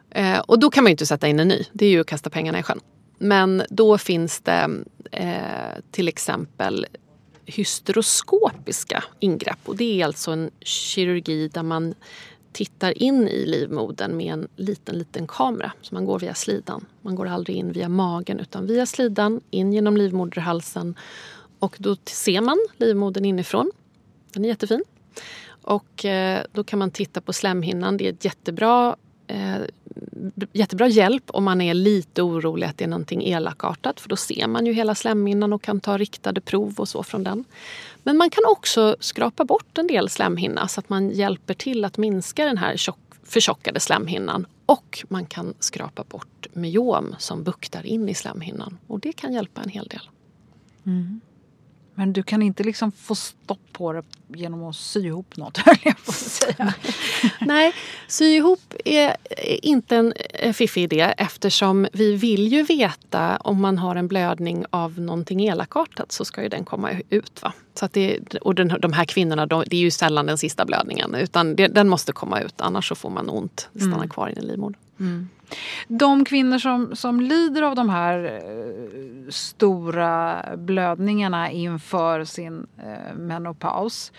[0.10, 2.08] Eh, och då kan man ju inte sätta in en ny, det är ju att
[2.08, 2.80] kasta pengarna i sjön.
[3.18, 4.70] Men då finns det
[5.12, 6.86] eh, till exempel
[7.48, 9.60] hysteroskopiska ingrepp.
[9.66, 11.96] Och det är alltså en kirurgi där man
[12.52, 15.72] tittar in i livmodern med en liten, liten kamera.
[15.82, 16.86] Så man går via slidan.
[17.02, 20.96] Man går aldrig in via magen utan via slidan, in genom livmoderhalsen.
[21.60, 23.72] Och då ser man livmodern inifrån.
[24.34, 24.84] Den är jättefin.
[25.62, 27.98] Och eh, då kan man titta på slemhinnan.
[27.98, 28.96] Det är ett jättebra
[29.28, 29.62] eh,
[30.54, 34.48] jättebra hjälp om man är lite orolig att det är någonting elakartat för då ser
[34.48, 37.46] man ju hela slemhinnan och kan ta riktade prov och så från den.
[38.04, 41.98] Men man kan också skrapa bort en del slemhinna så att man hjälper till att
[41.98, 48.10] minska den här tjock, förtjockade slemhinnan och man kan skrapa bort myom som buktar in
[48.10, 50.10] i slemhinnan och det kan hjälpa en hel del.
[50.86, 51.22] Mm.
[52.00, 55.78] Men du kan inte liksom få stopp på det genom att sy ihop något, höll
[55.84, 56.74] jag på att säga.
[57.42, 57.74] Nej,
[58.08, 59.16] sy ihop är
[59.66, 60.14] inte en
[60.54, 66.12] fiffig idé eftersom vi vill ju veta om man har en blödning av någonting elakartat
[66.12, 67.44] så ska ju den komma ut.
[67.44, 67.54] Va?
[67.74, 70.66] Så att det, och den, de här kvinnorna, de, det är ju sällan den sista
[70.66, 74.10] blödningen utan det, den måste komma ut annars så får man ont, det stannar mm.
[74.10, 74.82] kvar i livmodern.
[75.00, 75.30] Mm.
[75.88, 84.12] De kvinnor som, som lider av de här eh, stora blödningarna inför sin eh, menopaus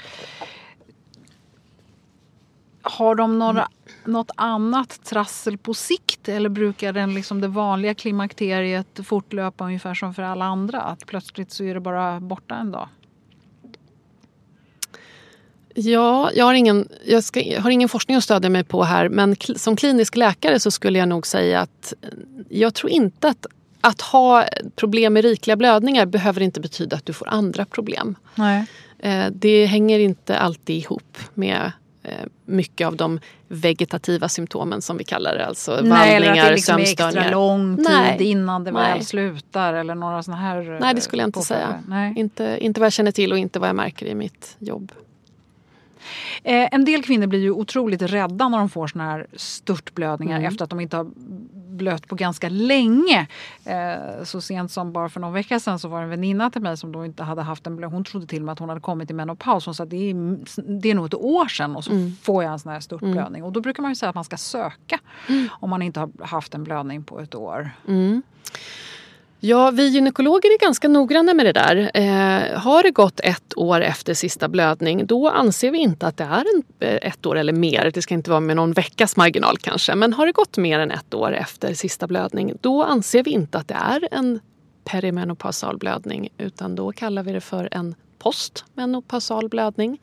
[2.82, 3.72] har de några, mm.
[4.04, 10.14] något annat trassel på sikt eller brukar den liksom det vanliga klimakteriet fortlöpa ungefär som
[10.14, 10.80] för alla andra?
[10.82, 12.88] Att plötsligt så är det bara borta en dag?
[15.80, 19.08] Ja, jag har, ingen, jag, ska, jag har ingen forskning att stödja mig på här
[19.08, 21.94] men som klinisk läkare så skulle jag nog säga att
[22.48, 23.46] jag tror inte att
[23.80, 24.44] att ha
[24.76, 28.16] problem med rikliga blödningar behöver inte betyda att du får andra problem.
[28.34, 28.66] Nej.
[28.98, 32.12] Eh, det hänger inte alltid ihop med eh,
[32.44, 35.46] mycket av de vegetativa symptomen som vi kallar det.
[35.46, 38.22] Alltså Nej, vandringar, eller att det liksom är extra lång tid Nej.
[38.22, 41.82] innan det väl slutar eller några såna här Nej, det skulle jag inte säga.
[41.88, 42.12] Nej.
[42.16, 44.92] Inte, inte vad jag känner till och inte vad jag märker i mitt jobb.
[46.42, 50.48] Eh, en del kvinnor blir ju otroligt rädda när de får såna här störtblödningar mm.
[50.48, 51.06] efter att de inte har
[51.78, 53.26] blött på ganska länge.
[53.64, 56.62] Eh, så sent som bara för någon vecka sedan så var det en väninna till
[56.62, 57.94] mig som då inte hade haft en blödning.
[57.94, 59.66] Hon trodde till och med att hon hade kommit i menopaus.
[59.66, 60.38] Hon sa att det är,
[60.80, 62.16] det är nog ett år sedan och så mm.
[62.22, 63.40] får jag en sån här störtblödning.
[63.40, 63.44] Mm.
[63.44, 65.48] Och då brukar man ju säga att man ska söka mm.
[65.50, 67.70] om man inte har haft en blödning på ett år.
[69.40, 71.90] Ja, vi gynekologer är ganska noggranna med det där.
[71.94, 76.24] Eh, har det gått ett år efter sista blödning då anser vi inte att det
[76.24, 77.90] är en, eh, ett år eller mer.
[77.94, 79.94] Det ska inte vara med någon veckas marginal kanske.
[79.94, 83.58] Men har det gått mer än ett år efter sista blödning då anser vi inte
[83.58, 84.40] att det är en
[84.84, 90.00] perimenopausal blödning utan då kallar vi det för en postmenopausal blödning.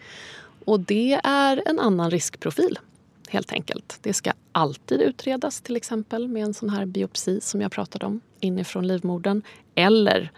[0.65, 2.79] Och det är en annan riskprofil
[3.29, 3.99] helt enkelt.
[4.01, 8.21] Det ska alltid utredas till exempel med en sån här biopsi som jag pratade om
[8.39, 9.41] inifrån livmodern
[9.75, 10.31] eller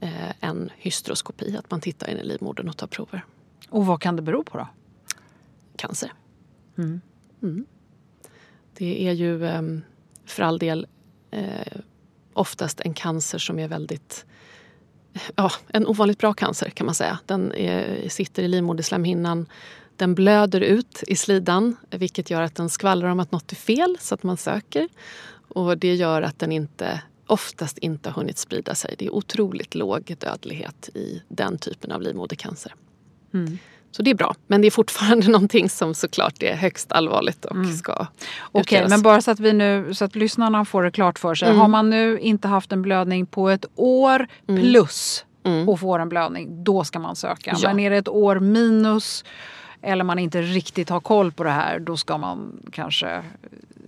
[0.00, 3.24] eh, en hystroskopi, att man tittar in i livmodern och tar prover.
[3.68, 4.68] Och vad kan det bero på då?
[5.76, 6.12] Cancer.
[6.78, 7.00] Mm.
[7.42, 7.66] Mm.
[8.74, 9.62] Det är ju eh,
[10.24, 10.86] för all del
[11.30, 11.80] eh,
[12.32, 14.26] oftast en cancer som är väldigt
[15.34, 17.18] Ja, en ovanligt bra cancer kan man säga.
[17.26, 19.46] Den är, sitter i livmoderslemhinnan
[20.00, 23.96] den blöder ut i slidan vilket gör att den skvallrar om att något är fel
[24.00, 24.88] så att man söker.
[25.48, 28.94] Och det gör att den inte, oftast inte har hunnit sprida sig.
[28.98, 32.74] Det är otroligt låg dödlighet i den typen av livmodercancer.
[33.34, 33.58] Mm.
[33.90, 34.34] Så det är bra.
[34.46, 37.72] Men det är fortfarande någonting som såklart är högst allvarligt och mm.
[37.72, 38.06] ska
[38.52, 41.34] Okej, okay, men bara så att vi nu så att lyssnarna får det klart för
[41.34, 41.48] sig.
[41.48, 41.60] Mm.
[41.60, 44.62] Har man nu inte haft en blödning på ett år mm.
[44.62, 45.68] plus mm.
[45.68, 47.56] och får en blödning, då ska man söka.
[47.58, 47.68] Ja.
[47.68, 49.24] Men är det ett år minus
[49.82, 53.22] eller man inte riktigt har koll på det här, då ska man kanske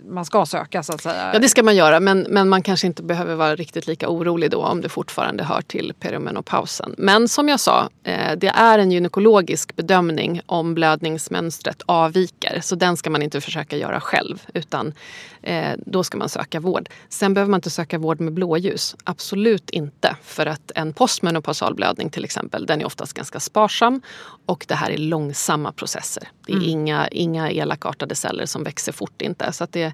[0.07, 1.33] man ska söka så att säga.
[1.33, 4.51] Ja det ska man göra men, men man kanske inte behöver vara riktigt lika orolig
[4.51, 6.95] då om det fortfarande hör till perimenopausen.
[6.97, 12.59] Men som jag sa, eh, det är en gynekologisk bedömning om blödningsmönstret avviker.
[12.63, 14.93] Så den ska man inte försöka göra själv utan
[15.41, 16.89] eh, då ska man söka vård.
[17.09, 18.95] Sen behöver man inte söka vård med blåljus.
[19.03, 20.15] Absolut inte.
[20.23, 24.01] För att en postmenopausal blödning till exempel, den är oftast ganska sparsam
[24.45, 26.27] och det här är långsamma processer.
[26.45, 26.69] Det är mm.
[26.69, 29.51] inga, inga elakartade celler som växer fort inte.
[29.51, 29.93] Så det,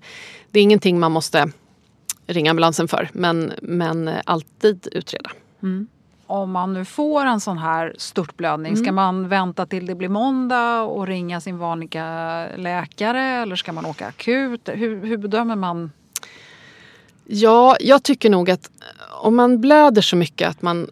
[0.51, 1.51] det är ingenting man måste
[2.27, 5.31] ringa ambulansen för men, men alltid utreda.
[5.63, 5.87] Mm.
[6.27, 8.83] Om man nu får en sån här störtblödning, mm.
[8.83, 13.85] ska man vänta till det blir måndag och ringa sin vanliga läkare eller ska man
[13.85, 14.69] åka akut?
[14.73, 15.91] Hur, hur bedömer man
[17.31, 18.69] Ja, jag tycker nog att
[19.21, 20.87] om man blöder så mycket att man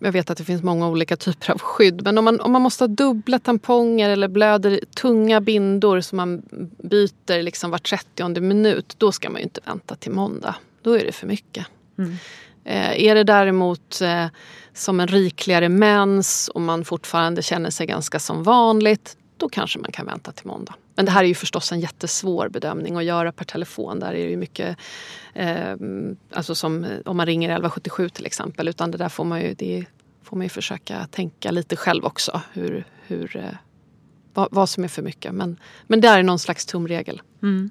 [0.00, 2.02] jag vet att det finns många olika typer av skydd.
[2.04, 6.42] Men om man, om man måste ha dubbla tamponger eller blöder tunga bindor som man
[6.82, 8.94] byter liksom var 30 minut.
[8.98, 10.54] Då ska man ju inte vänta till måndag.
[10.82, 11.66] Då är det för mycket.
[11.98, 12.16] Mm.
[12.64, 14.26] Eh, är det däremot eh,
[14.72, 19.16] som en rikligare mens och man fortfarande känner sig ganska som vanligt.
[19.38, 20.74] Då kanske man kan vänta till måndag.
[20.94, 24.00] Men det här är ju förstås en jättesvår bedömning att göra per telefon.
[24.00, 24.76] Där är det ju mycket,
[25.34, 25.74] eh,
[26.32, 28.68] alltså som om man ringer 1177 till exempel.
[28.68, 29.84] Utan det där får man ju, det
[30.22, 32.40] får man ju försöka tänka lite själv också.
[32.52, 33.42] Hur, hur, eh,
[34.34, 35.34] vad, vad, som är för mycket.
[35.34, 37.22] Men, men det är någon slags tumregel.
[37.42, 37.70] Mm.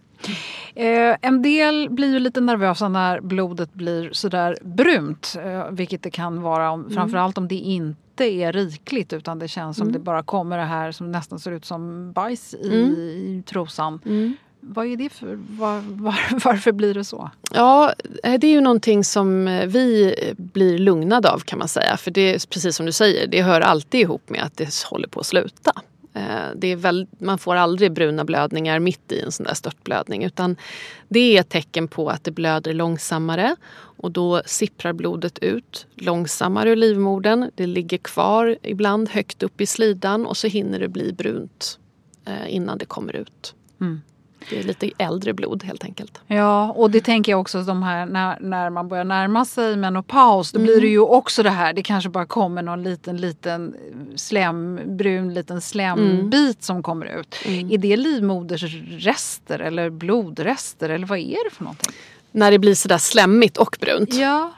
[0.76, 5.36] Eh, en del blir ju lite nervösa när blodet blir sådär brunt.
[5.44, 6.94] Eh, vilket det kan vara, om, mm.
[6.94, 9.94] framförallt om det inte är rikligt utan det känns som mm.
[9.94, 12.94] det bara kommer det här som nästan ser ut som bajs i, mm.
[12.96, 14.00] i trosan.
[14.06, 14.34] Mm.
[14.60, 16.16] Vad är det för, var, var,
[16.46, 17.32] varför blir det så?
[17.54, 17.94] Ja,
[18.24, 21.98] eh, det är ju någonting som eh, vi blir lugnade av kan man säga.
[21.98, 25.08] För det är precis som du säger, det hör alltid ihop med att det håller
[25.08, 25.72] på att sluta.
[26.18, 30.24] Eh, det är väl, man får aldrig bruna blödningar mitt i en sån där störtblödning
[30.24, 30.56] utan
[31.08, 36.70] det är ett tecken på att det blöder långsammare och då sipprar blodet ut långsammare
[36.70, 37.52] ur livmodern.
[37.56, 41.80] Det ligger kvar ibland högt upp i slidan och så hinner det bli brunt
[42.26, 43.56] eh, innan det kommer ut.
[43.82, 44.02] Mm.
[44.50, 46.22] Det är lite äldre blod helt enkelt.
[46.28, 50.52] Ja, och det tänker jag också de här när, när man börjar närma sig menopaus.
[50.52, 50.66] Då mm.
[50.66, 53.76] blir det ju också det här, det kanske bara kommer någon liten, liten
[54.16, 56.56] slem, brun liten slembit mm.
[56.60, 57.36] som kommer ut.
[57.46, 57.72] Mm.
[57.72, 61.94] Är det livmodersrester eller blodrester eller vad är det för någonting?
[62.32, 64.14] När det blir sådär slemmigt och brunt?
[64.14, 64.52] Ja.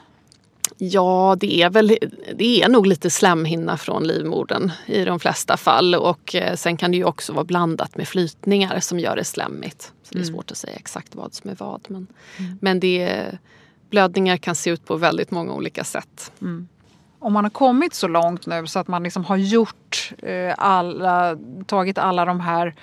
[0.81, 1.97] Ja, det är väl
[2.35, 5.95] det är nog lite slemhinna från livmodern i de flesta fall.
[5.95, 9.81] Och eh, sen kan det ju också vara blandat med flytningar som gör det slemmigt.
[9.81, 10.33] Så det är mm.
[10.33, 11.81] svårt att säga exakt vad som är vad.
[11.87, 12.07] Men,
[12.37, 12.57] mm.
[12.61, 13.27] men det,
[13.89, 16.31] blödningar kan se ut på väldigt många olika sätt.
[16.41, 16.67] Mm
[17.19, 21.37] om man har kommit så långt nu så att man liksom har gjort eh, alla,
[21.65, 22.75] tagit alla de här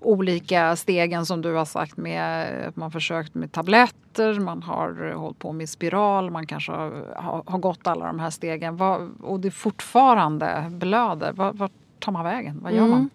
[0.00, 5.38] olika stegen som du har sagt med att man försökt med tabletter, man har hållit
[5.38, 8.80] på med spiral, man kanske har, har gått alla de här stegen
[9.22, 11.32] och det fortfarande blöder.
[11.32, 12.60] Vart var tar man vägen?
[12.62, 12.90] Vad gör mm.
[12.90, 13.10] man?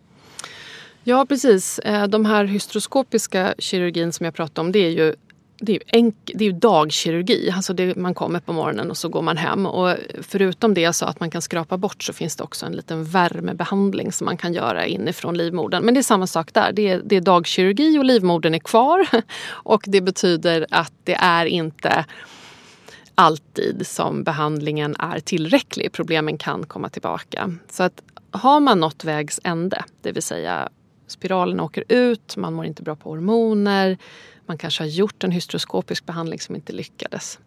[1.04, 1.80] Ja precis.
[1.80, 5.16] Eh, de här hystroskopiska kirurgin som jag pratade om det är ju
[5.66, 7.52] det är, enk, det är ju dagkirurgi.
[7.56, 9.66] Alltså det, man kommer på morgonen och så går man hem.
[9.66, 13.04] Och förutom det så att man kan skrapa bort så finns det också en liten
[13.04, 15.84] värmebehandling som man kan göra inifrån livmodern.
[15.86, 16.72] Men det är samma sak där.
[16.72, 19.08] Det är, det är dagkirurgi och livmodern är kvar.
[19.48, 22.06] Och det betyder att det är inte
[23.16, 25.92] alltid som behandlingen är tillräcklig.
[25.92, 27.56] Problemen kan komma tillbaka.
[27.70, 28.02] Så att
[28.32, 30.70] har man nått vägs ände, det vill säga
[31.08, 33.98] spiralen åker ut, man mår inte bra på hormoner,
[34.46, 37.40] man kanske har gjort en hystroskopisk behandling som inte lyckades.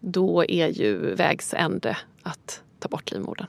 [0.00, 3.46] Då är ju vägs ände att ta bort livmodern.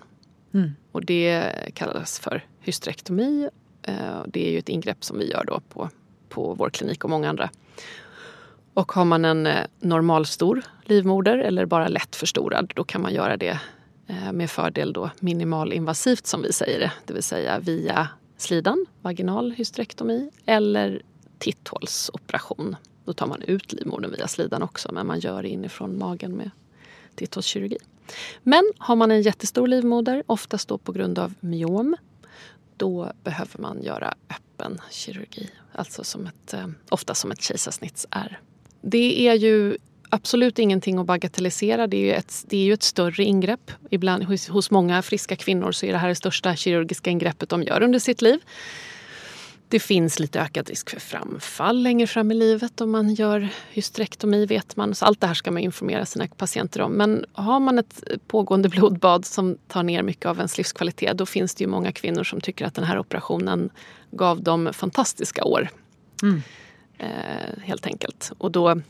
[0.54, 0.72] Mm.
[0.92, 3.50] Och det kallas för hysterektomi.
[3.82, 5.90] Eh, det är ju ett ingrepp som vi gör då på,
[6.30, 7.50] på vår klinik och många andra.
[8.74, 13.38] Och har man en eh, normalstor livmoder eller bara lätt förstorad då kan man göra
[13.38, 13.60] det
[14.08, 16.92] eh, med fördel då minimalinvasivt som vi säger det.
[17.06, 18.08] Det vill säga via
[18.38, 21.02] slidan, vaginal hysterektomi eller
[21.44, 22.76] titthålsoperation.
[23.06, 26.52] Då tar man ut livmodern via slidan också men man gör det inifrån magen med
[27.16, 27.78] titthålskirurgi.
[28.44, 31.96] Men har man en jättestor livmoder, oftast då på grund av myom,
[32.78, 35.50] då behöver man göra öppen kirurgi.
[35.72, 38.40] Alltså som ett, eh, ofta som ett kejsarsnittsärr.
[38.82, 39.78] Det är ju
[40.10, 41.88] absolut ingenting att bagatellisera.
[41.88, 43.72] Det är ju ett, det är ju ett större ingrepp.
[43.90, 47.64] Ibland, hos, hos många friska kvinnor så är det här det största kirurgiska ingreppet de
[47.64, 48.40] gör under sitt liv.
[49.74, 54.46] Det finns lite ökad risk för framfall längre fram i livet om man gör hysterektomi
[54.46, 54.96] vet man.
[54.96, 56.92] Så allt det här ska man informera sina patienter om.
[56.92, 61.56] Men har man ett pågående blodbad som tar ner mycket av ens livskvalitet då finns
[61.56, 63.70] det ju många kvinnor som tycker att den här operationen
[64.12, 65.70] gav dem fantastiska år.
[66.24, 66.42] Mm.
[66.98, 68.32] Eh, helt enkelt.
[68.38, 68.82] Och då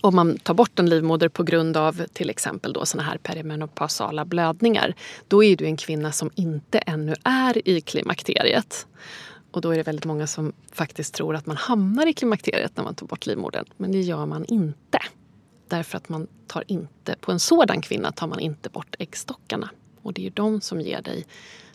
[0.00, 4.24] om man tar bort en livmoder på grund av till exempel då såna här perimenopausala
[4.24, 4.94] blödningar
[5.28, 8.86] då är du en kvinna som inte ännu är i klimakteriet.
[9.52, 12.84] Och då är det väldigt många som faktiskt tror att man hamnar i klimakteriet när
[12.84, 13.64] man tar bort livmodern.
[13.76, 14.98] Men det gör man inte.
[15.68, 19.70] Därför att man tar inte, på en sådan kvinna tar man inte bort äggstockarna.
[20.02, 21.26] Och det är ju de som ger dig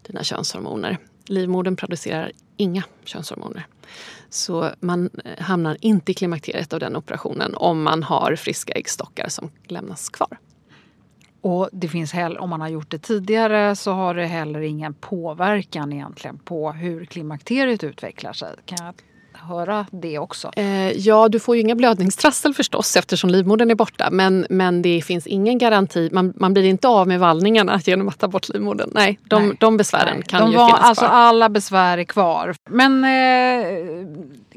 [0.01, 0.97] dina könshormoner.
[1.25, 3.67] Livmodern producerar inga könshormoner.
[4.29, 9.29] Så man eh, hamnar inte i klimakteriet av den operationen om man har friska äggstockar
[9.29, 10.37] som lämnas kvar.
[11.47, 14.93] Och det finns heller, om man har gjort det tidigare så har det heller ingen
[14.93, 18.55] påverkan egentligen på hur klimakteriet utvecklar sig.
[18.65, 18.93] Kan jag
[19.37, 20.51] höra det också.
[20.55, 24.09] Eh, ja, du får ju inga blödningstrassel förstås eftersom livmodern är borta.
[24.11, 26.09] Men, men det finns ingen garanti.
[26.13, 28.89] Man, man blir inte av med vallningarna genom att ta bort livmodern.
[28.93, 29.57] Nej, de, Nej.
[29.59, 30.23] de besvären Nej.
[30.27, 31.15] kan de ju var, finnas alltså kvar.
[31.15, 32.55] Alla besvär är kvar.
[32.69, 33.09] Men eh,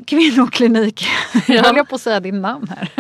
[0.07, 1.55] kvinnoklinik, ja.
[1.55, 2.93] jag höll på att säga din namn här.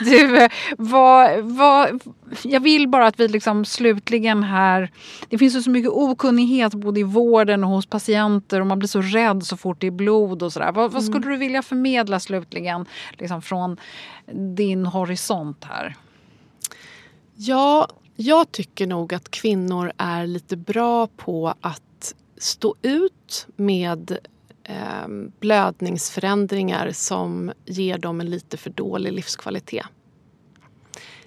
[0.04, 2.02] du, vad, vad,
[2.42, 4.90] jag vill bara att vi liksom slutligen här...
[5.28, 9.00] Det finns så mycket okunnighet både i vården och hos patienter och man blir så
[9.00, 10.72] rädd så fort det är blod och sådär.
[10.72, 11.30] Vad, vad skulle mm.
[11.30, 12.86] du vilja förmedla slutligen
[13.18, 13.76] liksom från
[14.56, 15.96] din horisont här?
[17.34, 24.18] Ja, jag tycker nog att kvinnor är lite bra på att stå ut med
[24.64, 25.08] eh,
[25.40, 29.86] blödningsförändringar som ger dem en lite för dålig livskvalitet.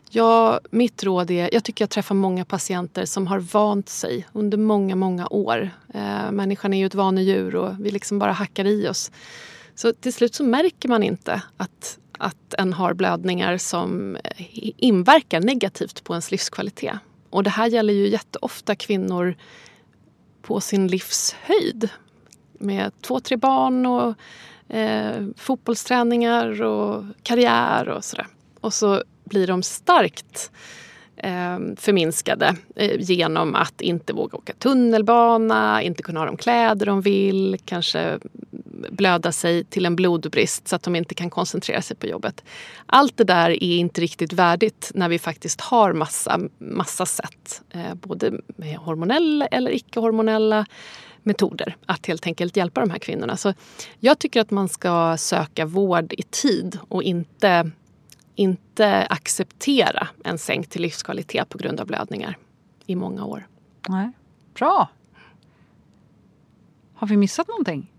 [0.09, 4.57] Ja, mitt råd är, jag tycker jag träffar många patienter som har vant sig under
[4.57, 5.69] många, många år.
[5.93, 9.11] Eh, människan är ju ett vanedjur och vi liksom bara hackar i oss.
[9.75, 14.45] Så till slut så märker man inte att, att en har blödningar som eh,
[14.77, 16.95] inverkar negativt på ens livskvalitet.
[17.29, 19.35] Och det här gäller ju jätteofta kvinnor
[20.41, 21.89] på sin livshöjd.
[22.59, 24.13] Med två, tre barn och
[24.75, 28.27] eh, fotbollsträningar och karriär och sådär.
[28.61, 30.51] Och så blir de starkt
[31.17, 37.01] eh, förminskade eh, genom att inte våga åka tunnelbana, inte kunna ha de kläder de
[37.01, 38.19] vill, kanske
[38.89, 42.43] blöda sig till en blodbrist så att de inte kan koncentrera sig på jobbet.
[42.85, 47.93] Allt det där är inte riktigt värdigt när vi faktiskt har massa, massa sätt, eh,
[47.93, 50.65] både med hormonella eller icke-hormonella
[51.25, 53.37] metoder att helt enkelt hjälpa de här kvinnorna.
[53.37, 53.53] Så
[53.99, 57.71] jag tycker att man ska söka vård i tid och inte
[58.35, 62.37] inte acceptera en sänkt livskvalitet på grund av blödningar
[62.85, 63.47] i många år.
[63.89, 64.11] Nej.
[64.53, 64.89] Bra!
[66.95, 67.91] Har vi missat någonting?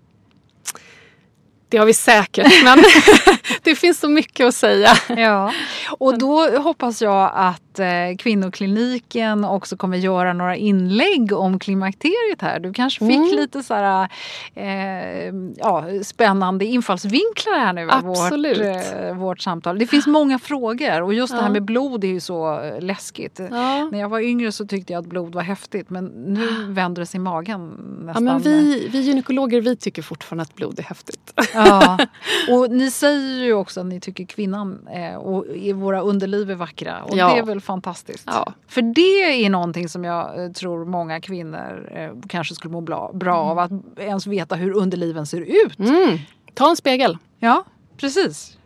[1.69, 2.79] Det har vi säkert, men
[3.63, 4.97] det finns så mycket att säga.
[5.09, 5.53] Ja,
[5.99, 12.61] och då hoppas jag att eh, kvinnokliniken också kommer göra några inlägg om klimakteriet här.
[12.61, 13.37] Du kanske fick mm.
[13.37, 14.09] lite så här,
[14.55, 19.79] eh, ja, spännande infallsvinklar här nu i vårt, eh, vårt samtal.
[19.79, 21.37] Det finns många frågor och just ja.
[21.37, 23.41] det här med blod är ju så eh, läskigt.
[23.51, 23.89] Ja.
[23.93, 27.07] När jag var yngre så tyckte jag att blod var häftigt men nu vänder det
[27.07, 27.69] sig i magen.
[28.05, 28.27] Nästan.
[28.27, 31.33] Ja, men vi, vi gynekologer vi tycker fortfarande att blod är häftigt.
[31.55, 31.99] Ja,
[32.51, 37.03] och ni säger ju också att ni tycker kvinnan eh, och våra underliv är vackra.
[37.03, 37.29] Och ja.
[37.29, 38.25] det är väl fantastiskt.
[38.27, 38.53] Ja.
[38.69, 43.11] För det är någonting som jag eh, tror många kvinnor eh, kanske skulle må bra,
[43.15, 43.51] bra mm.
[43.51, 43.59] av.
[43.59, 45.79] Att ens veta hur underliven ser ut.
[45.79, 46.19] Mm.
[46.55, 47.19] Ta en spegel.
[47.39, 47.65] Ja,
[47.97, 48.59] precis.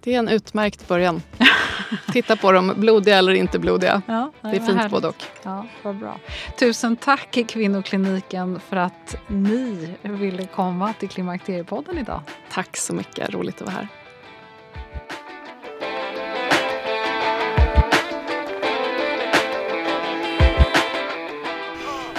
[0.00, 1.22] Det är en utmärkt början.
[2.12, 4.02] Titta på dem, blodiga eller inte blodiga.
[4.06, 5.24] Ja, det är fint både och.
[5.42, 6.18] Ja, vad bra.
[6.58, 12.20] Tusen tack Kvinnokliniken för att ni ville komma till Klimakteriepodden idag.
[12.50, 14.05] Tack så mycket, roligt att vara här.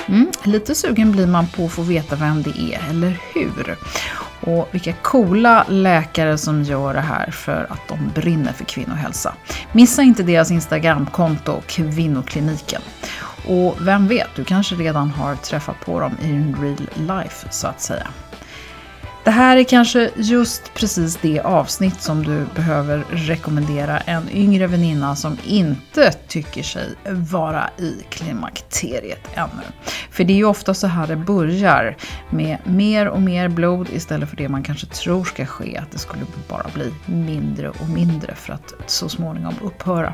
[0.08, 3.78] Mm, lite sugen blir man på att få veta vem det är, eller hur?
[4.42, 9.34] Och vilka coola läkare som gör det här för att de brinner för kvinnohälsa.
[9.72, 12.82] Missa inte deras Instagramkonto Kvinnokliniken.
[13.48, 16.32] Och vem vet, du kanske redan har träffat på dem i
[16.62, 18.08] real life så att säga.
[19.28, 25.16] Det här är kanske just precis det avsnitt som du behöver rekommendera en yngre väninna
[25.16, 29.64] som inte tycker sig vara i klimakteriet ännu.
[30.12, 31.98] För det är ju ofta så här det börjar,
[32.30, 36.00] med mer och mer blod istället för det man kanske tror ska ske, att det
[36.00, 40.14] skulle bara bli mindre och mindre för att så småningom upphöra.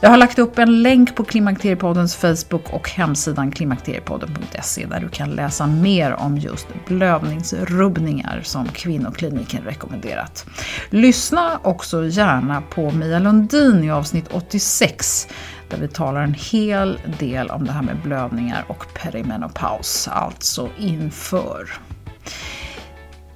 [0.00, 5.30] Jag har lagt upp en länk på Klimakteriepoddens Facebook och hemsidan klimakteriepodden.se där du kan
[5.30, 10.46] läsa mer om just blödningsrubbningar som Kvinnokliniken rekommenderat.
[10.90, 15.28] Lyssna också gärna på Mia Lundin i avsnitt 86
[15.68, 21.93] där vi talar en hel del om det här med blödningar och perimenopaus, alltså inför.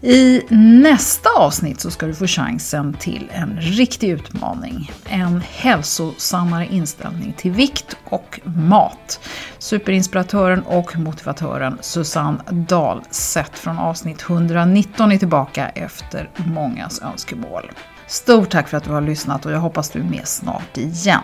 [0.02, 0.42] I
[0.82, 4.92] nästa avsnitt så ska du få chansen till en riktig utmaning.
[5.04, 9.20] En hälsosammare inställning till vikt och mat.
[9.58, 17.70] Superinspiratören och motivatören Susanne Dahlseth från avsnitt 119 är tillbaka efter mångas önskemål.
[18.06, 21.22] Stort tack för att du har lyssnat och jag hoppas du är med snart igen.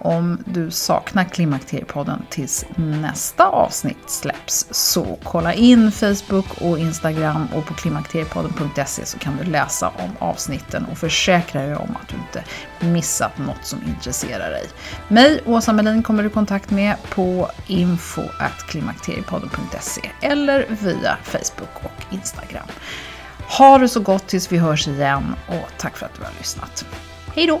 [0.00, 7.66] Om du saknar Klimakteriepodden tills nästa avsnitt släpps så kolla in Facebook och Instagram och
[7.66, 12.44] på klimakteriepodden.se så kan du läsa om avsnitten och försäkra dig om att du inte
[12.92, 14.64] missat något som intresserar dig.
[15.08, 22.66] Mig, Åsa Melin, kommer du i kontakt med på info.klimakteriepodden.se eller via Facebook och Instagram.
[23.58, 26.84] Ha det så gott tills vi hörs igen och tack för att du har lyssnat.
[27.34, 27.60] Hej då!